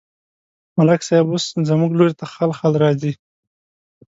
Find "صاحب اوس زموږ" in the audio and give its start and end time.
1.07-1.91